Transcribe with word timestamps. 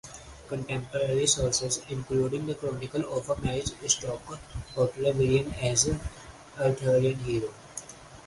Contemporary 0.49 1.27
sources, 1.27 1.83
including 1.89 2.47
the 2.47 2.55
chronicle 2.55 3.03
of 3.15 3.43
Melis 3.43 3.75
Stoke, 3.85 4.39
portray 4.73 5.11
William 5.11 5.53
as 5.61 5.85
an 5.85 5.99
Arthurian 6.59 7.19
hero. 7.19 7.53